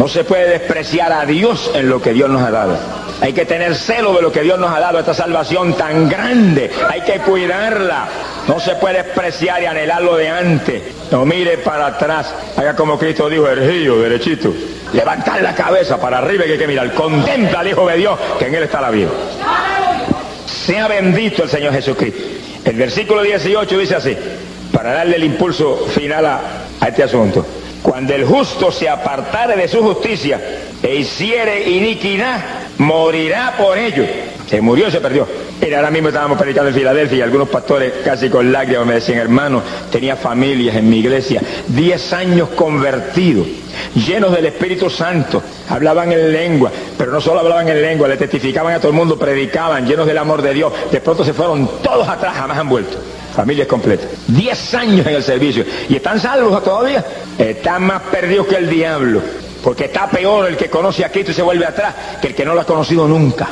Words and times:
No 0.00 0.08
se 0.08 0.24
puede 0.24 0.48
despreciar 0.48 1.12
a 1.12 1.26
Dios 1.26 1.70
en 1.74 1.90
lo 1.90 2.00
que 2.00 2.14
Dios 2.14 2.30
nos 2.30 2.40
ha 2.40 2.50
dado. 2.50 2.74
Hay 3.20 3.34
que 3.34 3.44
tener 3.44 3.74
celo 3.74 4.14
de 4.14 4.22
lo 4.22 4.32
que 4.32 4.40
Dios 4.40 4.58
nos 4.58 4.74
ha 4.74 4.80
dado, 4.80 4.98
esta 4.98 5.12
salvación 5.12 5.74
tan 5.74 6.08
grande. 6.08 6.70
Hay 6.88 7.02
que 7.02 7.18
cuidarla. 7.18 8.08
No 8.48 8.58
se 8.58 8.76
puede 8.76 9.02
despreciar 9.02 9.62
y 9.62 9.66
anhelar 9.66 10.00
lo 10.00 10.16
de 10.16 10.26
antes. 10.26 10.82
No 11.10 11.26
mire 11.26 11.58
para 11.58 11.88
atrás. 11.88 12.34
Haga 12.56 12.74
como 12.74 12.98
Cristo 12.98 13.28
dijo, 13.28 13.46
ergido, 13.46 14.00
derechito. 14.00 14.54
Levantar 14.94 15.42
la 15.42 15.54
cabeza 15.54 16.00
para 16.00 16.16
arriba 16.16 16.44
que 16.44 16.52
hay 16.52 16.58
que 16.58 16.66
mirar. 16.66 16.94
Contempla 16.94 17.60
al 17.60 17.68
Hijo 17.68 17.86
de 17.86 17.98
Dios 17.98 18.18
que 18.38 18.46
en 18.46 18.54
Él 18.54 18.62
está 18.62 18.80
la 18.80 18.88
vida. 18.88 19.10
Sea 20.46 20.88
bendito 20.88 21.42
el 21.42 21.50
Señor 21.50 21.74
Jesucristo. 21.74 22.22
El 22.64 22.76
versículo 22.76 23.20
18 23.20 23.76
dice 23.76 23.96
así, 23.96 24.16
para 24.72 24.94
darle 24.94 25.16
el 25.16 25.24
impulso 25.24 25.76
final 25.94 26.24
a 26.24 26.40
este 26.88 27.02
asunto. 27.02 27.44
Cuando 27.82 28.14
el 28.14 28.24
justo 28.24 28.70
se 28.70 28.88
apartare 28.88 29.56
de 29.56 29.68
su 29.68 29.82
justicia 29.82 30.40
e 30.82 30.96
hiciere 30.96 31.68
iniquidad, 31.70 32.40
morirá 32.78 33.54
por 33.56 33.78
ello. 33.78 34.04
Se 34.48 34.60
murió 34.60 34.90
se 34.90 35.00
perdió. 35.00 35.26
Mira, 35.60 35.78
ahora 35.78 35.90
mismo 35.90 36.08
estábamos 36.08 36.38
predicando 36.38 36.70
en 36.70 36.74
Filadelfia 36.74 37.18
y 37.18 37.20
algunos 37.20 37.48
pastores 37.48 37.92
casi 38.04 38.28
con 38.28 38.50
lágrimas 38.50 38.86
me 38.86 38.94
decían, 38.94 39.18
hermano, 39.18 39.62
tenía 39.92 40.16
familias 40.16 40.74
en 40.74 40.88
mi 40.88 40.98
iglesia, 40.98 41.40
10 41.68 42.12
años 42.14 42.48
convertidos, 42.56 43.46
llenos 43.94 44.32
del 44.32 44.46
Espíritu 44.46 44.90
Santo, 44.90 45.42
hablaban 45.68 46.10
en 46.12 46.32
lengua, 46.32 46.72
pero 46.98 47.12
no 47.12 47.20
solo 47.20 47.40
hablaban 47.40 47.68
en 47.68 47.80
lengua, 47.80 48.08
le 48.08 48.16
testificaban 48.16 48.74
a 48.74 48.78
todo 48.78 48.88
el 48.88 48.96
mundo, 48.96 49.18
predicaban, 49.18 49.86
llenos 49.86 50.06
del 50.06 50.18
amor 50.18 50.42
de 50.42 50.54
Dios. 50.54 50.72
De 50.90 51.00
pronto 51.00 51.24
se 51.24 51.34
fueron 51.34 51.68
todos 51.82 52.08
atrás, 52.08 52.34
jamás 52.34 52.58
han 52.58 52.68
vuelto. 52.68 52.96
Familias 53.34 53.68
completas. 53.68 54.08
10 54.26 54.74
años 54.74 55.06
en 55.06 55.14
el 55.14 55.22
servicio. 55.22 55.64
¿Y 55.88 55.96
están 55.96 56.20
salvos 56.20 56.62
todavía? 56.62 57.04
Están 57.38 57.84
más 57.84 58.02
perdidos 58.02 58.46
que 58.46 58.56
el 58.56 58.68
diablo. 58.68 59.20
Porque 59.62 59.86
está 59.86 60.08
peor 60.08 60.48
el 60.48 60.56
que 60.56 60.70
conoce 60.70 61.04
a 61.04 61.10
Cristo 61.10 61.32
y 61.32 61.34
se 61.34 61.42
vuelve 61.42 61.66
atrás 61.66 61.94
que 62.20 62.28
el 62.28 62.34
que 62.34 62.44
no 62.44 62.54
lo 62.54 62.62
ha 62.62 62.66
conocido 62.66 63.06
nunca. 63.06 63.48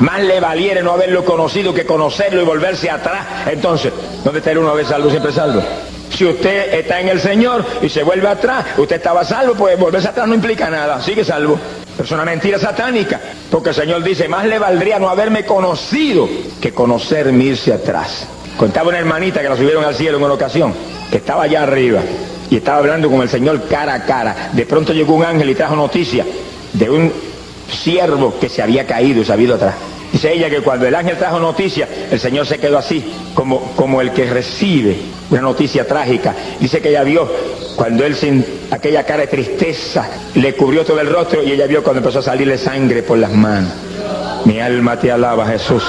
Más 0.00 0.20
le 0.22 0.40
valiere 0.40 0.82
no 0.82 0.92
haberlo 0.92 1.24
conocido 1.24 1.72
que 1.72 1.86
conocerlo 1.86 2.42
y 2.42 2.44
volverse 2.44 2.90
atrás. 2.90 3.26
Entonces, 3.46 3.92
¿dónde 4.24 4.40
está 4.40 4.50
el 4.50 4.58
uno 4.58 4.74
vez 4.74 4.88
salvo, 4.88 5.10
siempre 5.10 5.32
salvo? 5.32 5.62
Si 6.10 6.26
usted 6.26 6.74
está 6.74 7.00
en 7.00 7.08
el 7.08 7.20
Señor 7.20 7.64
y 7.80 7.88
se 7.88 8.02
vuelve 8.02 8.28
atrás, 8.28 8.66
usted 8.76 8.96
estaba 8.96 9.24
salvo, 9.24 9.54
pues 9.54 9.78
volverse 9.78 10.08
atrás 10.08 10.26
no 10.26 10.34
implica 10.34 10.68
nada, 10.68 11.00
sigue 11.00 11.24
salvo. 11.24 11.58
Pero 11.96 12.04
es 12.04 12.12
una 12.12 12.24
mentira 12.24 12.58
satánica, 12.58 13.20
porque 13.50 13.70
el 13.70 13.74
Señor 13.74 14.02
dice, 14.02 14.28
más 14.28 14.46
le 14.46 14.58
valdría 14.58 14.98
no 14.98 15.08
haberme 15.08 15.44
conocido 15.44 16.28
que 16.60 16.72
conocerme 16.72 17.44
irse 17.44 17.72
atrás. 17.72 18.26
Contaba 18.56 18.88
una 18.88 18.98
hermanita 18.98 19.40
que 19.40 19.48
la 19.48 19.56
subieron 19.56 19.84
al 19.84 19.94
cielo 19.94 20.18
en 20.18 20.24
una 20.24 20.34
ocasión, 20.34 20.74
que 21.10 21.18
estaba 21.18 21.44
allá 21.44 21.62
arriba 21.62 22.00
y 22.50 22.56
estaba 22.56 22.78
hablando 22.78 23.10
con 23.10 23.22
el 23.22 23.28
Señor 23.28 23.62
cara 23.68 23.94
a 23.94 24.04
cara. 24.04 24.50
De 24.52 24.66
pronto 24.66 24.92
llegó 24.92 25.14
un 25.14 25.24
ángel 25.24 25.48
y 25.50 25.54
trajo 25.54 25.74
noticia 25.74 26.24
de 26.72 26.90
un 26.90 27.12
siervo 27.70 28.38
que 28.38 28.48
se 28.48 28.62
había 28.62 28.86
caído 28.86 29.22
y 29.22 29.24
se 29.24 29.32
había 29.32 29.46
ido 29.46 29.54
atrás. 29.56 29.74
Dice 30.12 30.30
ella 30.30 30.50
que 30.50 30.60
cuando 30.60 30.86
el 30.86 30.94
ángel 30.94 31.16
trajo 31.16 31.40
noticia, 31.40 31.88
el 32.10 32.20
Señor 32.20 32.46
se 32.46 32.58
quedó 32.58 32.76
así, 32.76 33.02
como, 33.32 33.72
como 33.74 34.02
el 34.02 34.12
que 34.12 34.28
recibe 34.28 34.98
una 35.30 35.40
noticia 35.40 35.86
trágica. 35.86 36.34
Dice 36.60 36.82
que 36.82 36.90
ella 36.90 37.02
vio 37.02 37.26
cuando 37.74 38.04
él 38.04 38.14
sin 38.14 38.44
aquella 38.70 39.04
cara 39.04 39.22
de 39.22 39.28
tristeza 39.28 40.06
le 40.34 40.54
cubrió 40.54 40.84
todo 40.84 41.00
el 41.00 41.08
rostro 41.08 41.42
y 41.42 41.52
ella 41.52 41.66
vio 41.66 41.82
cuando 41.82 42.00
empezó 42.00 42.18
a 42.18 42.22
salirle 42.22 42.58
sangre 42.58 43.02
por 43.02 43.16
las 43.16 43.32
manos. 43.32 43.72
Mi 44.44 44.60
alma 44.60 44.98
te 44.98 45.10
alaba, 45.10 45.46
Jesús. 45.46 45.82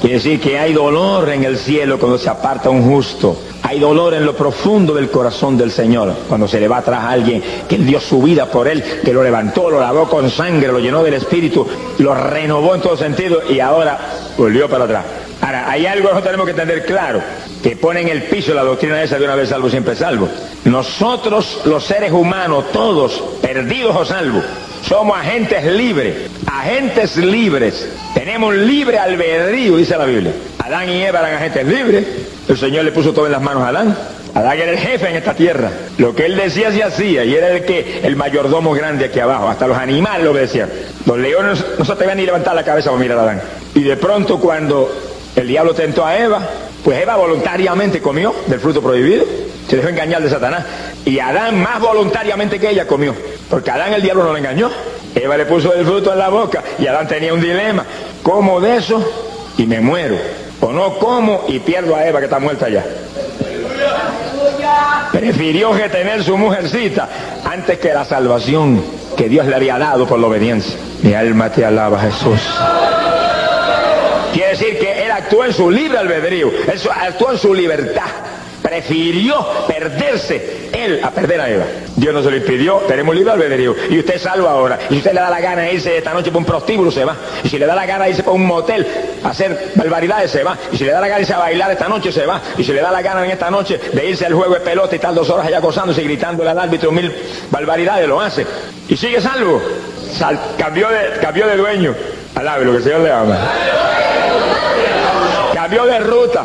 Quiere 0.00 0.16
decir 0.16 0.40
que 0.40 0.56
hay 0.58 0.72
dolor 0.72 1.28
en 1.28 1.42
el 1.42 1.58
cielo 1.58 1.98
cuando 1.98 2.18
se 2.18 2.30
aparta 2.30 2.70
un 2.70 2.88
justo. 2.88 3.36
Hay 3.62 3.80
dolor 3.80 4.14
en 4.14 4.24
lo 4.24 4.36
profundo 4.36 4.94
del 4.94 5.10
corazón 5.10 5.58
del 5.58 5.72
Señor 5.72 6.14
cuando 6.28 6.46
se 6.46 6.60
le 6.60 6.68
va 6.68 6.78
atrás 6.78 7.02
a 7.02 7.10
alguien 7.10 7.42
que 7.68 7.76
dio 7.78 8.00
su 8.00 8.22
vida 8.22 8.46
por 8.46 8.68
él, 8.68 8.82
que 9.04 9.12
lo 9.12 9.22
levantó, 9.22 9.68
lo 9.68 9.80
lavó 9.80 10.08
con 10.08 10.30
sangre, 10.30 10.68
lo 10.68 10.78
llenó 10.78 11.02
del 11.02 11.14
Espíritu, 11.14 11.66
lo 11.98 12.14
renovó 12.14 12.76
en 12.76 12.80
todo 12.80 12.96
sentido 12.96 13.42
y 13.50 13.58
ahora 13.58 13.98
volvió 14.38 14.68
para 14.68 14.84
atrás. 14.84 15.04
Ahora, 15.40 15.70
hay 15.70 15.86
algo 15.86 16.08
que 16.08 16.14
nosotros 16.14 16.24
tenemos 16.24 16.46
que 16.46 16.54
tener 16.54 16.86
claro, 16.86 17.20
que 17.62 17.76
pone 17.76 18.00
en 18.00 18.08
el 18.08 18.22
piso 18.24 18.54
la 18.54 18.62
doctrina 18.62 19.02
esa 19.02 19.18
de 19.18 19.24
una 19.24 19.34
vez 19.34 19.48
salvo, 19.48 19.68
siempre 19.68 19.96
salvo. 19.96 20.28
Nosotros, 20.64 21.62
los 21.64 21.84
seres 21.84 22.12
humanos, 22.12 22.66
todos, 22.72 23.22
perdidos 23.42 23.96
o 23.96 24.04
salvos, 24.04 24.44
somos 24.82 25.18
agentes 25.18 25.64
libres, 25.64 26.14
agentes 26.46 27.16
libres. 27.16 27.88
Tenemos 28.14 28.54
libre 28.54 28.98
albedrío, 28.98 29.76
dice 29.76 29.96
la 29.96 30.04
Biblia. 30.04 30.32
Adán 30.58 30.88
y 30.88 31.02
Eva 31.02 31.20
eran 31.20 31.34
agentes 31.34 31.66
libres. 31.66 32.06
El 32.48 32.58
Señor 32.58 32.84
le 32.84 32.92
puso 32.92 33.12
todo 33.12 33.26
en 33.26 33.32
las 33.32 33.42
manos 33.42 33.62
a 33.62 33.68
Adán. 33.68 33.96
Adán 34.34 34.58
era 34.58 34.72
el 34.72 34.78
jefe 34.78 35.08
en 35.08 35.16
esta 35.16 35.34
tierra. 35.34 35.70
Lo 35.98 36.14
que 36.14 36.26
él 36.26 36.36
decía 36.36 36.70
se 36.70 36.82
hacía 36.82 37.24
y 37.24 37.34
era 37.34 37.50
el 37.50 37.64
que 37.64 38.00
el 38.02 38.16
mayordomo 38.16 38.72
grande 38.72 39.06
aquí 39.06 39.20
abajo. 39.20 39.48
Hasta 39.48 39.66
los 39.66 39.76
animales 39.76 40.24
lo 40.24 40.32
obedecían. 40.32 40.70
Los 41.06 41.18
leones 41.18 41.64
no 41.78 41.84
se 41.84 41.92
atrevían 41.92 42.18
ni 42.18 42.26
levantar 42.26 42.54
la 42.54 42.64
cabeza 42.64 42.90
para 42.90 43.00
mirar 43.00 43.18
a 43.18 43.22
Adán. 43.22 43.42
Y 43.74 43.82
de 43.82 43.96
pronto 43.96 44.38
cuando 44.38 44.94
el 45.34 45.48
diablo 45.48 45.74
tentó 45.74 46.04
a 46.04 46.16
Eva, 46.16 46.42
pues 46.84 47.02
Eva 47.02 47.16
voluntariamente 47.16 48.00
comió 48.00 48.34
del 48.46 48.60
fruto 48.60 48.82
prohibido. 48.82 49.24
Se 49.68 49.76
dejó 49.76 49.88
engañar 49.88 50.22
de 50.22 50.30
Satanás. 50.30 50.64
Y 51.04 51.18
Adán 51.18 51.60
más 51.62 51.80
voluntariamente 51.80 52.58
que 52.58 52.70
ella 52.70 52.86
comió. 52.86 53.14
Porque 53.48 53.70
Adán 53.70 53.92
el 53.94 54.02
diablo 54.02 54.24
no 54.24 54.32
le 54.32 54.40
engañó. 54.40 54.70
Eva 55.14 55.36
le 55.36 55.46
puso 55.46 55.74
el 55.74 55.84
fruto 55.84 56.12
en 56.12 56.18
la 56.18 56.28
boca 56.28 56.62
y 56.78 56.86
Adán 56.86 57.08
tenía 57.08 57.32
un 57.32 57.40
dilema. 57.40 57.84
¿Como 58.22 58.60
de 58.60 58.76
eso 58.76 59.02
y 59.56 59.66
me 59.66 59.80
muero? 59.80 60.16
O 60.60 60.72
no 60.72 60.98
como 60.98 61.44
y 61.48 61.58
pierdo 61.60 61.96
a 61.96 62.04
Eva 62.06 62.18
que 62.18 62.26
está 62.26 62.38
muerta 62.38 62.68
ya. 62.68 62.84
Prefirió 65.12 65.72
que 65.72 65.88
tener 65.88 66.22
su 66.22 66.36
mujercita 66.36 67.08
antes 67.44 67.78
que 67.78 67.92
la 67.92 68.04
salvación 68.04 68.82
que 69.16 69.28
Dios 69.28 69.46
le 69.46 69.56
había 69.56 69.78
dado 69.78 70.06
por 70.06 70.18
la 70.18 70.26
obediencia. 70.26 70.76
Mi 71.02 71.14
alma 71.14 71.50
te 71.50 71.64
alaba, 71.64 72.00
Jesús. 72.00 72.40
Quiere 74.32 74.50
decir 74.50 74.78
que 74.78 75.04
él 75.04 75.10
actuó 75.10 75.44
en 75.44 75.52
su 75.52 75.70
libre 75.70 75.98
albedrío, 75.98 76.48
él 76.48 76.80
actuó 77.00 77.32
en 77.32 77.38
su 77.38 77.54
libertad. 77.54 78.04
Prefirió 78.62 79.44
perderse 79.66 80.67
él 80.78 81.00
a 81.02 81.10
perder 81.10 81.40
a 81.40 81.50
Eva. 81.50 81.64
Dios 81.96 82.14
no 82.14 82.22
se 82.22 82.30
lo 82.30 82.36
impidió, 82.36 82.76
tenemos 82.88 83.14
libre 83.14 83.32
albedrío. 83.32 83.74
Y 83.90 83.98
usted 83.98 84.18
salva 84.18 84.52
ahora. 84.52 84.78
Y 84.88 84.94
si 84.94 84.98
usted 84.98 85.12
le 85.12 85.20
da 85.20 85.30
la 85.30 85.40
gana 85.40 85.70
irse 85.70 85.98
esta 85.98 86.12
noche 86.12 86.30
por 86.30 86.38
un 86.38 86.44
prostíbulo, 86.44 86.90
se 86.90 87.04
va. 87.04 87.16
Y 87.42 87.48
si 87.48 87.58
le 87.58 87.66
da 87.66 87.74
la 87.74 87.86
gana 87.86 88.08
irse 88.08 88.22
por 88.22 88.34
un 88.34 88.46
motel 88.46 88.86
a 89.22 89.28
hacer 89.28 89.72
barbaridades, 89.74 90.30
se 90.30 90.42
va. 90.42 90.56
Y 90.72 90.76
si 90.76 90.84
le 90.84 90.92
da 90.92 91.00
la 91.00 91.08
gana 91.08 91.20
irse 91.20 91.34
a 91.34 91.38
bailar 91.38 91.70
esta 91.70 91.88
noche, 91.88 92.12
se 92.12 92.26
va. 92.26 92.40
Y 92.56 92.64
si 92.64 92.72
le 92.72 92.80
da 92.80 92.90
la 92.90 93.02
gana 93.02 93.24
en 93.24 93.30
esta 93.30 93.50
noche 93.50 93.78
de 93.92 94.06
irse 94.06 94.26
al 94.26 94.34
juego 94.34 94.54
de 94.54 94.60
pelota 94.60 94.94
y 94.94 94.96
estar 94.96 95.14
dos 95.14 95.28
horas 95.30 95.46
allá 95.46 95.60
gozándose 95.60 96.02
y 96.02 96.04
gritándole 96.04 96.50
al 96.50 96.58
árbitro 96.58 96.92
mil 96.92 97.12
barbaridades, 97.50 98.08
lo 98.08 98.20
hace. 98.20 98.46
Y 98.88 98.96
sigue 98.96 99.20
salvo. 99.20 99.60
Sal, 100.16 100.38
cambió, 100.56 100.88
de, 100.88 101.20
cambió 101.20 101.46
de 101.46 101.56
dueño. 101.56 101.94
Alabe 102.34 102.64
lo 102.64 102.72
que 102.72 102.78
el 102.78 102.84
Señor 102.84 103.00
le 103.00 103.12
ama. 103.12 103.38
Cambió 105.52 105.84
de 105.84 105.98
ruta. 106.00 106.44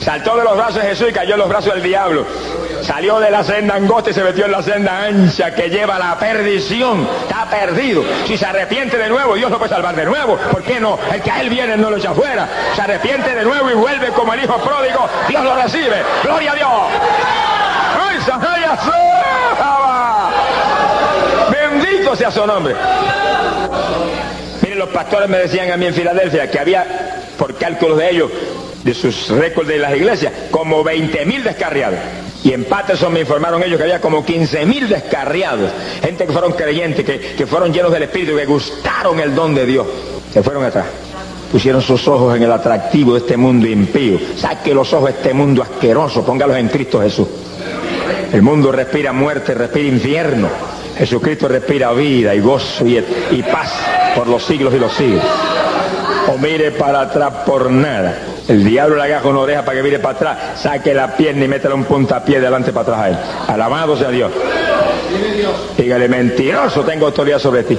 Saltó 0.00 0.36
de 0.36 0.44
los 0.44 0.56
brazos 0.56 0.82
de 0.82 0.88
Jesús 0.88 1.08
y 1.10 1.12
cayó 1.12 1.34
en 1.34 1.40
los 1.40 1.48
brazos 1.48 1.74
del 1.74 1.82
diablo. 1.82 2.24
Salió 2.82 3.20
de 3.20 3.30
la 3.30 3.44
senda 3.44 3.74
angosta 3.74 4.10
y 4.10 4.14
se 4.14 4.22
metió 4.22 4.46
en 4.46 4.52
la 4.52 4.62
senda 4.62 5.04
ancha 5.04 5.54
que 5.54 5.68
lleva 5.68 5.96
a 5.96 5.98
la 5.98 6.18
perdición. 6.18 7.08
Está 7.22 7.48
perdido. 7.48 8.02
Si 8.26 8.36
se 8.36 8.46
arrepiente 8.46 8.96
de 8.96 9.08
nuevo, 9.08 9.34
Dios 9.34 9.50
lo 9.50 9.58
puede 9.58 9.70
salvar 9.70 9.94
de 9.94 10.04
nuevo. 10.04 10.36
¿Por 10.36 10.62
qué 10.62 10.80
no? 10.80 10.98
El 11.12 11.20
que 11.22 11.30
a 11.30 11.40
él 11.40 11.50
viene 11.50 11.76
no 11.76 11.90
lo 11.90 11.96
echa 11.96 12.12
fuera. 12.14 12.48
Se 12.74 12.82
arrepiente 12.82 13.34
de 13.34 13.44
nuevo 13.44 13.70
y 13.70 13.74
vuelve 13.74 14.08
como 14.08 14.32
el 14.34 14.42
hijo 14.42 14.56
pródigo. 14.58 15.08
Dios 15.28 15.44
lo 15.44 15.54
recibe. 15.56 16.02
Gloria 16.22 16.52
a 16.52 16.54
Dios. 16.54 16.70
Bendito 21.50 22.16
sea 22.16 22.30
su 22.30 22.46
nombre. 22.46 22.74
Miren, 24.62 24.78
los 24.78 24.88
pastores 24.90 25.28
me 25.28 25.38
decían 25.38 25.70
a 25.70 25.76
mí 25.76 25.86
en 25.86 25.94
Filadelfia 25.94 26.50
que 26.50 26.58
había, 26.58 26.86
por 27.38 27.56
cálculos 27.56 27.98
de 27.98 28.10
ellos, 28.10 28.30
de 28.82 28.94
sus 28.94 29.28
récords 29.30 29.68
de 29.68 29.78
las 29.78 29.94
iglesias, 29.94 30.32
como 30.50 30.82
20 30.84 31.26
mil 31.26 31.42
descarriados. 31.42 31.98
Y 32.42 32.52
en 32.52 32.64
Patterson 32.64 33.12
me 33.12 33.20
informaron 33.20 33.62
ellos 33.62 33.76
que 33.76 33.84
había 33.84 34.00
como 34.00 34.24
15 34.24 34.64
mil 34.64 34.88
descarriados, 34.88 35.70
gente 36.02 36.26
que 36.26 36.32
fueron 36.32 36.52
creyentes, 36.52 37.04
que, 37.04 37.20
que 37.36 37.46
fueron 37.46 37.72
llenos 37.72 37.92
del 37.92 38.04
Espíritu, 38.04 38.34
que 38.34 38.46
gustaron 38.46 39.20
el 39.20 39.34
don 39.34 39.54
de 39.54 39.66
Dios, 39.66 39.86
se 40.32 40.42
fueron 40.42 40.64
atrás. 40.64 40.86
Pusieron 41.52 41.82
sus 41.82 42.06
ojos 42.06 42.36
en 42.36 42.44
el 42.44 42.52
atractivo 42.52 43.14
de 43.14 43.20
este 43.20 43.36
mundo 43.36 43.66
impío. 43.66 44.18
Saque 44.36 44.72
los 44.72 44.92
ojos 44.92 45.06
de 45.06 45.16
este 45.16 45.34
mundo 45.34 45.62
asqueroso, 45.62 46.24
póngalos 46.24 46.56
en 46.56 46.68
Cristo 46.68 47.00
Jesús. 47.00 47.26
El 48.32 48.42
mundo 48.42 48.70
respira 48.70 49.12
muerte, 49.12 49.54
respira 49.54 49.88
infierno. 49.88 50.48
Jesucristo 50.96 51.48
respira 51.48 51.92
vida 51.92 52.34
y 52.34 52.40
gozo 52.40 52.86
y, 52.86 52.98
y 52.98 53.42
paz 53.42 53.72
por 54.14 54.28
los 54.28 54.44
siglos 54.44 54.72
y 54.74 54.78
los 54.78 54.92
siglos. 54.92 55.24
O 56.28 56.38
mire 56.38 56.70
para 56.70 57.02
atrás 57.02 57.32
por 57.44 57.70
nada. 57.70 58.16
El 58.50 58.64
diablo 58.64 58.96
le 58.96 59.04
agaja 59.04 59.28
una 59.28 59.38
oreja 59.38 59.64
para 59.64 59.76
que 59.76 59.82
mire 59.84 60.00
para 60.00 60.16
atrás, 60.16 60.38
saque 60.60 60.92
la 60.92 61.16
pierna 61.16 61.44
y 61.44 61.48
métele 61.48 61.72
un 61.72 61.84
puntapié 61.84 62.40
delante 62.40 62.72
para 62.72 62.82
atrás 62.82 62.98
a 62.98 63.08
él. 63.10 63.16
Alabado 63.46 63.96
sea 63.96 64.10
Dios. 64.10 64.32
Dígale, 65.78 66.08
mentiroso, 66.08 66.82
tengo 66.82 67.06
autoridad 67.06 67.38
sobre 67.38 67.62
ti. 67.62 67.78